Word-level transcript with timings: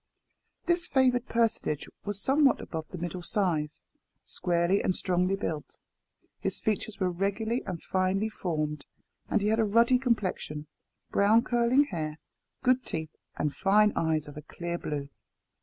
This 0.65 0.87
favoured 0.87 1.27
personage 1.27 1.87
was 2.05 2.19
somewhat 2.19 2.59
above 2.59 2.87
the 2.89 2.97
middle 2.97 3.21
Size, 3.21 3.83
squarely 4.25 4.81
and 4.81 4.95
strongly 4.95 5.35
built. 5.35 5.77
His 6.39 6.59
features 6.59 6.99
were 6.99 7.11
regularly 7.11 7.61
and 7.67 7.83
finely 7.83 8.27
formed, 8.27 8.87
and 9.29 9.41
he 9.43 9.49
had 9.49 9.59
a 9.59 9.63
ruddy 9.63 9.99
complexion, 9.99 10.65
brown 11.11 11.43
curling 11.43 11.83
hair, 11.83 12.17
good 12.63 12.83
teeth, 12.83 13.15
and 13.37 13.55
fine 13.55 13.93
eyes 13.95 14.27
of 14.27 14.35
a 14.37 14.41
clear 14.41 14.79
blue. 14.79 15.09